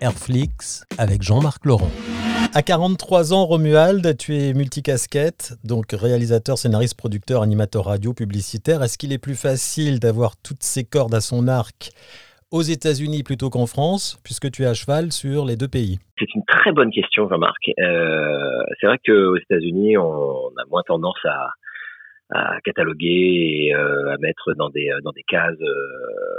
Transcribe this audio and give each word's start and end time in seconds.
Airflix 0.00 0.84
avec 0.98 1.22
Jean-Marc 1.22 1.64
Laurent. 1.66 1.90
À 2.54 2.62
43 2.62 3.32
ans, 3.32 3.44
Romuald, 3.44 4.16
tu 4.16 4.34
es 4.34 4.54
multicasquette, 4.54 5.52
donc 5.62 5.92
réalisateur, 5.92 6.58
scénariste, 6.58 6.96
producteur, 6.96 7.42
animateur 7.42 7.84
radio, 7.84 8.12
publicitaire. 8.12 8.82
Est-ce 8.82 8.98
qu'il 8.98 9.12
est 9.12 9.18
plus 9.18 9.40
facile 9.40 10.00
d'avoir 10.00 10.32
toutes 10.36 10.62
ces 10.62 10.84
cordes 10.84 11.14
à 11.14 11.20
son 11.20 11.46
arc 11.46 11.90
aux 12.50 12.62
États-Unis 12.62 13.22
plutôt 13.22 13.50
qu'en 13.50 13.66
France, 13.66 14.18
puisque 14.24 14.50
tu 14.50 14.62
es 14.62 14.66
à 14.66 14.74
cheval 14.74 15.12
sur 15.12 15.44
les 15.44 15.56
deux 15.56 15.68
pays? 15.68 15.98
C'est 16.18 16.34
une 16.34 16.44
très 16.44 16.72
bonne 16.72 16.90
question, 16.90 17.28
Jean-Marc. 17.28 17.70
Euh, 17.78 18.64
c'est 18.80 18.86
vrai 18.86 18.98
qu'aux 19.06 19.36
États-Unis, 19.36 19.96
on 19.96 20.48
a 20.48 20.64
moins 20.68 20.82
tendance 20.86 21.24
à, 21.24 21.50
à 22.30 22.60
cataloguer 22.64 23.68
et 23.68 23.74
euh, 23.74 24.12
à 24.12 24.18
mettre 24.18 24.54
dans 24.54 24.70
des 24.70 24.90
dans 25.02 25.12
des 25.12 25.24
cases 25.28 25.60
euh, 25.60 26.29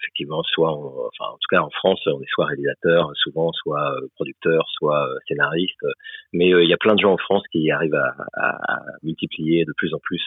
effectivement 0.00 0.42
soit 0.42 0.72
enfin 0.72 1.32
en 1.32 1.38
tout 1.38 1.48
cas 1.50 1.60
en 1.60 1.70
France 1.70 2.00
on 2.06 2.20
est 2.20 2.30
soit 2.30 2.46
réalisateur 2.46 3.10
souvent 3.14 3.52
soit 3.52 3.92
euh, 3.94 4.08
producteur 4.14 4.64
soit 4.70 5.08
scénariste. 5.26 5.84
Mais 6.32 6.48
il 6.48 6.68
y 6.68 6.72
a 6.72 6.76
plein 6.76 6.94
de 6.94 7.00
gens 7.00 7.12
en 7.12 7.18
France 7.18 7.42
qui 7.52 7.70
arrivent 7.70 7.94
à, 7.94 8.80
multiplier 9.02 9.64
de 9.64 9.72
plus 9.76 9.94
en 9.94 9.98
plus 9.98 10.22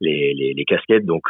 les, 0.00 0.34
les, 0.34 0.54
les 0.54 0.64
casquettes. 0.64 1.04
Donc 1.04 1.24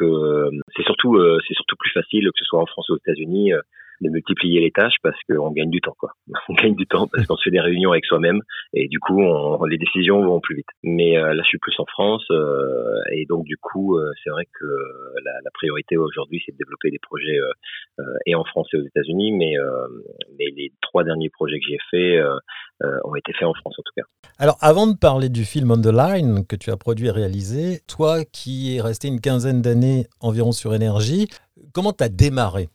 c'est 0.76 0.84
surtout 0.84 1.18
c'est 1.46 1.54
surtout 1.54 1.76
plus 1.76 1.90
facile 1.90 2.26
que 2.26 2.38
ce 2.38 2.44
soit 2.44 2.60
en 2.60 2.66
France 2.66 2.88
ou 2.88 2.94
aux 2.94 2.98
États-Unis 2.98 3.52
de 4.00 4.10
multiplier 4.10 4.60
les 4.60 4.70
tâches 4.70 4.96
parce 5.02 5.18
qu'on 5.28 5.50
gagne 5.50 5.70
du 5.70 5.80
temps 5.80 5.94
quoi. 5.98 6.12
On 6.48 6.54
gagne 6.54 6.74
du 6.74 6.86
temps 6.86 7.08
parce 7.08 7.26
qu'on 7.26 7.36
se 7.36 7.44
fait 7.44 7.50
des 7.50 7.60
réunions 7.60 7.92
avec 7.92 8.04
soi-même 8.04 8.40
et 8.72 8.88
du 8.88 8.98
coup 9.00 9.20
les 9.66 9.78
décisions 9.78 10.24
vont 10.24 10.40
plus 10.40 10.56
vite. 10.56 10.68
Mais 10.82 11.16
euh, 11.16 11.34
là 11.34 11.42
je 11.42 11.48
suis 11.48 11.58
plus 11.58 11.74
en 11.78 11.86
France 11.86 12.24
euh, 12.30 13.00
et 13.12 13.26
donc 13.26 13.44
du 13.44 13.56
coup 13.56 13.96
euh, 13.96 14.10
c'est 14.22 14.30
vrai 14.30 14.44
que 14.58 14.66
la, 15.24 15.50
priorité 15.54 15.96
aujourd'hui 15.96 16.40
c'est 16.44 16.52
de 16.52 16.58
développer 16.58 16.90
des 16.90 17.00
projets 17.00 17.38
et 18.26 18.36
en 18.36 18.44
France 18.44 18.68
et 18.72 18.76
aux 18.76 18.86
États-Unis, 18.86 19.32
mais 19.32 19.54
les 20.38 20.72
trois 20.82 21.02
derniers 21.02 21.30
projets 21.30 21.58
que 21.58 21.64
j'ai 21.68 21.78
faits 21.90 22.24
ont 23.04 23.14
été 23.16 23.32
faits 23.32 23.48
en 23.48 23.54
France 23.54 23.74
en 23.76 23.82
tout 23.82 23.92
cas. 23.96 24.02
Alors 24.38 24.56
avant 24.60 24.86
de 24.86 24.96
parler 24.96 25.30
du 25.30 25.44
film 25.44 25.72
On 25.72 25.80
the 25.80 25.86
Line 25.86 26.46
que 26.46 26.54
tu 26.54 26.70
as 26.70 26.76
produit 26.76 27.08
et 27.08 27.10
réalisé, 27.10 27.80
toi 27.88 28.24
qui 28.24 28.76
es 28.76 28.80
resté 28.80 29.08
une 29.08 29.20
quinzaine 29.20 29.62
d'années 29.62 30.06
environ 30.20 30.52
sur 30.52 30.74
énergie, 30.74 31.26
comment 31.72 31.92
tu 31.92 32.08
démarré? 32.08 32.68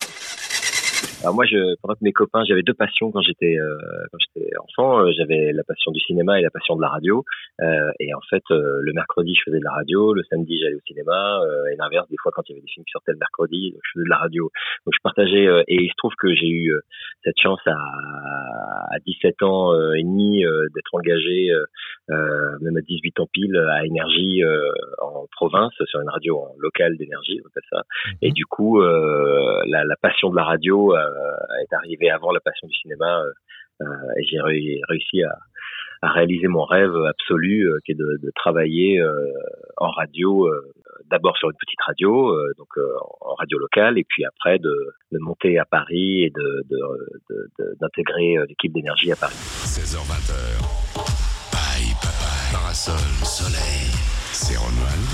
Alors 1.23 1.35
moi, 1.35 1.45
je, 1.45 1.75
pendant 1.81 1.93
que 1.93 2.03
mes 2.03 2.11
copains, 2.11 2.43
j'avais 2.43 2.63
deux 2.63 2.73
passions 2.73 3.09
quand 3.09 3.21
j'étais 3.21 3.57
euh, 3.57 3.77
quand 4.11 4.17
j'étais 4.19 4.52
enfant. 4.61 4.99
Euh, 4.99 5.11
j'avais 5.17 5.53
la 5.53 5.63
passion 5.63 5.91
du 5.91 5.99
cinéma 6.02 6.38
et 6.38 6.43
la 6.43 6.49
passion 6.49 6.75
de 6.75 6.81
la 6.81 6.89
radio. 6.89 7.23
Euh, 7.61 7.91
et 8.02 8.13
en 8.13 8.19
fait, 8.30 8.43
euh, 8.52 8.81
le 8.81 8.91
mercredi, 8.91 9.33
je 9.33 9.41
faisais 9.45 9.59
de 9.59 9.63
la 9.63 9.71
radio. 9.71 10.13
Le 10.13 10.23
samedi, 10.30 10.59
j'allais 10.59 10.75
au 10.75 10.83
cinéma. 10.85 11.39
et 11.71 11.77
l'inverse, 11.77 12.09
des 12.09 12.17
fois, 12.21 12.33
quand 12.35 12.41
il 12.49 12.52
y 12.52 12.55
avait 12.55 12.61
des 12.61 12.67
films 12.67 12.83
qui 12.83 12.91
sortaient 12.91 13.13
le 13.13 13.19
mercredi, 13.19 13.73
je 13.73 13.89
faisais 13.93 14.03
de 14.03 14.09
la 14.09 14.17
radio. 14.17 14.52
Donc 14.85 14.93
je 14.93 14.99
partageais. 15.02 15.63
et 15.67 15.75
il 15.81 15.89
se 15.89 15.95
trouve 15.97 16.13
que 16.19 16.35
j'ai 16.35 16.49
eu 16.49 16.73
cette 17.23 17.39
chance 17.41 17.61
à, 17.66 17.71
à 17.71 18.99
17 19.05 19.43
ans 19.43 19.73
et 19.93 20.03
demi 20.03 20.43
d'être 20.73 20.93
engagé, 20.93 21.52
même 22.09 22.77
à 22.77 22.81
18 22.81 23.19
ans 23.19 23.27
pile, 23.31 23.55
à 23.55 23.85
Énergie 23.85 24.41
en 25.02 25.25
province 25.31 25.73
sur 25.85 26.02
une 26.02 26.09
radio 26.09 26.45
locale 26.59 26.97
d'énergie, 26.97 27.39
on 27.43 27.47
appelle 27.47 27.63
ça. 27.69 27.83
Et 28.21 28.30
mhm. 28.30 28.33
du 28.33 28.45
coup, 28.45 28.81
la, 28.81 29.85
la 29.85 29.95
passion 30.02 30.30
de 30.30 30.35
la 30.35 30.43
radio 30.43 30.95
euh, 30.95 31.61
est 31.61 31.73
arrivé 31.73 32.09
avant 32.09 32.31
la 32.31 32.39
passion 32.39 32.67
du 32.67 32.73
cinéma 32.73 33.21
euh, 33.21 33.31
euh, 33.81 34.19
et 34.19 34.23
j'ai 34.23 34.39
réussi 34.41 35.23
à, 35.23 35.37
à 36.02 36.11
réaliser 36.11 36.47
mon 36.47 36.63
rêve 36.63 36.95
absolu 37.08 37.69
qui 37.85 37.93
est 37.93 37.95
de, 37.95 38.19
de 38.21 38.31
travailler 38.35 39.02
en 39.77 39.89
radio 39.89 40.49
d'abord 41.09 41.38
sur 41.38 41.49
une 41.49 41.58
petite 41.58 41.81
radio 41.86 42.36
donc 42.58 42.69
en 43.22 43.36
radio 43.36 43.58
locale 43.58 43.97
et 43.97 44.05
puis 44.08 44.25
après 44.25 44.59
de, 44.59 44.94
de 45.11 45.19
monter 45.19 45.58
à 45.58 45.66
Paris 45.66 46.23
et 46.23 46.30
de 46.30 46.66
d'intégrer 47.80 48.38
l'équipe 48.47 48.73
d'énergie 48.73 49.11
à 49.11 49.16
Paris. 49.16 49.33
16h20 49.33 50.94
pipe 51.52 52.09
parasol 52.52 52.97
soleil. 53.23 53.91
C'est 54.33 54.58
Ronald 54.58 55.09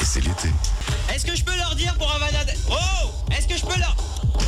et 0.00 0.04
c'est 0.04 0.20
l'été. 0.20 0.48
Est-ce 1.14 1.24
que 1.24 1.36
je 1.36 1.44
peux 1.44 1.56
leur 1.56 1.74
dire 1.76 1.94
pour 1.98 2.10
un 2.10 2.18
oh! 2.70 3.30
Est-ce 3.30 3.46
que 3.46 3.54
je 3.54 3.64
peux 3.64 3.78
leur 3.78 3.94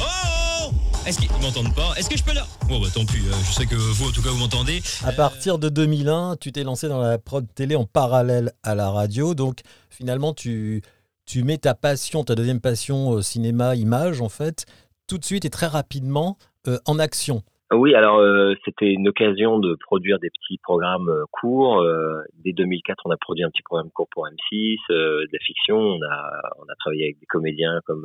oh 0.00 0.91
est-ce 1.06 1.18
qu'ils 1.18 1.30
m'entendent 1.40 1.74
pas 1.74 1.94
Est-ce 1.96 2.08
que 2.08 2.16
je 2.16 2.22
peux 2.22 2.32
là 2.32 2.46
Bon 2.68 2.80
bah 2.80 2.88
tant 2.92 3.04
pis, 3.04 3.18
euh, 3.18 3.32
je 3.44 3.52
sais 3.52 3.66
que 3.66 3.74
vous 3.74 4.08
en 4.08 4.12
tout 4.12 4.22
cas 4.22 4.30
vous 4.30 4.38
m'entendez. 4.38 4.82
À 5.04 5.12
partir 5.12 5.58
de 5.58 5.68
2001, 5.68 6.36
tu 6.36 6.52
t'es 6.52 6.62
lancé 6.62 6.88
dans 6.88 7.00
la 7.00 7.18
prod 7.18 7.46
télé 7.54 7.76
en 7.76 7.84
parallèle 7.84 8.52
à 8.62 8.74
la 8.74 8.90
radio, 8.90 9.34
donc 9.34 9.60
finalement 9.90 10.32
tu, 10.32 10.82
tu 11.26 11.42
mets 11.42 11.58
ta 11.58 11.74
passion, 11.74 12.24
ta 12.24 12.34
deuxième 12.34 12.60
passion 12.60 13.20
cinéma, 13.20 13.74
image 13.74 14.20
en 14.20 14.28
fait, 14.28 14.66
tout 15.06 15.18
de 15.18 15.24
suite 15.24 15.44
et 15.44 15.50
très 15.50 15.66
rapidement 15.66 16.38
euh, 16.68 16.78
en 16.86 16.98
action. 16.98 17.42
Oui, 17.72 17.94
alors 17.94 18.18
euh, 18.18 18.54
c'était 18.66 18.92
une 18.92 19.08
occasion 19.08 19.58
de 19.58 19.74
produire 19.76 20.18
des 20.18 20.28
petits 20.28 20.58
programmes 20.58 21.08
euh, 21.08 21.24
courts. 21.30 21.80
Euh, 21.80 22.20
dès 22.44 22.52
2004, 22.52 23.00
on 23.06 23.10
a 23.10 23.16
produit 23.16 23.44
un 23.44 23.50
petit 23.50 23.62
programme 23.62 23.90
court 23.90 24.08
pour 24.10 24.26
M6, 24.26 24.76
de 24.90 25.28
la 25.32 25.38
fiction. 25.38 25.78
On 25.78 26.02
a 26.02 26.42
on 26.58 26.64
a 26.64 26.74
travaillé 26.78 27.04
avec 27.04 27.20
des 27.20 27.26
comédiens 27.26 27.80
comme 27.86 28.04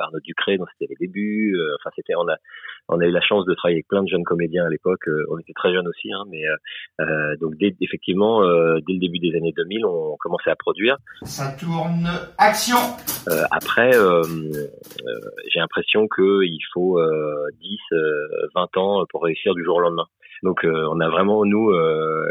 Arnaud 0.00 0.20
Ducré, 0.20 0.56
dont 0.56 0.66
c'était 0.72 0.94
les 0.94 1.06
débuts. 1.06 1.58
enfin, 1.80 1.90
c'était 1.96 2.14
on 2.16 2.28
a 2.28 2.36
on 2.88 3.00
a 3.00 3.06
eu 3.06 3.10
la 3.10 3.20
chance 3.20 3.44
de 3.44 3.54
travailler 3.54 3.76
avec 3.76 3.88
plein 3.88 4.02
de 4.02 4.08
jeunes 4.08 4.24
comédiens 4.24 4.64
à 4.64 4.68
l'époque. 4.68 5.08
on 5.30 5.38
était 5.38 5.52
très 5.52 5.72
jeunes 5.72 5.88
aussi, 5.88 6.12
hein, 6.12 6.24
mais 6.30 6.42
donc 7.40 7.56
dès, 7.56 7.74
effectivement, 7.80 8.42
dès 8.42 8.92
le 8.92 8.98
début 8.98 9.18
des 9.18 9.36
années 9.36 9.52
2000, 9.56 9.84
on 9.86 10.16
commençait 10.18 10.50
à 10.50 10.56
produire. 10.56 10.96
Ça 11.22 11.54
tourne, 11.58 12.08
action. 12.38 12.78
après, 13.50 13.92
j'ai 13.92 15.60
l'impression 15.60 16.08
qu'il 16.08 16.60
faut 16.72 17.00
10, 17.60 17.78
20 18.54 18.76
ans 18.76 19.04
pour 19.10 19.22
réussir 19.22 19.54
du 19.54 19.64
jour 19.64 19.76
au 19.76 19.80
lendemain. 19.80 20.06
Donc 20.42 20.64
euh, 20.64 20.86
on 20.90 21.00
a 21.00 21.08
vraiment 21.08 21.44
nous 21.44 21.70
euh, 21.70 22.26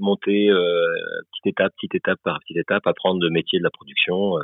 monté 0.00 0.48
euh, 0.50 0.94
petite 1.32 1.46
étape, 1.46 1.72
petite 1.76 1.94
étape 1.94 2.18
par 2.24 2.40
petite 2.40 2.56
étape, 2.56 2.86
apprendre 2.86 3.22
le 3.22 3.30
métier 3.30 3.58
de 3.58 3.64
la 3.64 3.70
production 3.70 4.38
euh, 4.38 4.42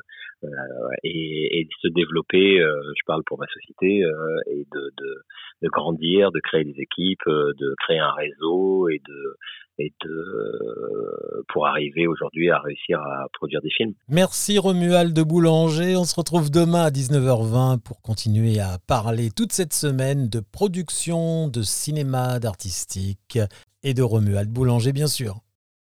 et, 1.05 1.61
et, 1.61 1.69
se 1.81 1.89
développer. 1.89 2.59
je 2.59 3.05
parle 3.07 3.23
pour 3.25 3.39
ma 3.39 3.47
société 3.47 4.03
et 4.47 4.67
de, 4.73 4.93
de, 4.99 5.23
de, 5.63 5.69
grandir, 5.69 6.31
de 6.33 6.41
créer 6.41 6.65
des 6.65 6.79
équipes, 6.81 7.27
de 7.27 7.75
créer 7.85 7.99
un 7.99 8.13
réseau 8.13 8.89
et 8.89 9.01
de 9.07 9.37
et 9.79 9.93
de 10.05 11.45
pour 11.49 11.67
arriver 11.67 12.07
aujourd'hui 12.07 12.51
à 12.51 12.59
réussir 12.59 13.01
à 13.01 13.27
produire 13.33 13.61
des 13.63 13.71
films. 13.71 13.95
Merci 14.09 14.59
Romuald 14.59 15.15
de 15.15 15.23
Boulanger. 15.23 15.97
On 15.97 16.05
se 16.05 16.15
retrouve 16.15 16.51
demain 16.51 16.85
à 16.85 16.91
19h20 16.91 17.81
pour 17.81 18.01
continuer 18.03 18.61
à 18.61 18.79
parler 18.87 19.31
toute 19.35 19.53
cette 19.53 19.73
semaine 19.73 20.29
de 20.29 20.41
production, 20.41 21.49
de 21.49 21.63
cinéma, 21.63 22.39
d'artistique 22.39 23.39
et 23.83 23.95
de 23.95 24.03
Romuald 24.03 24.51
Boulanger 24.51 24.93
bien 24.93 25.07
sûr. 25.07 25.41